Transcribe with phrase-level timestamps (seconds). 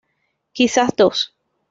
[0.57, 1.17] Quizás dos.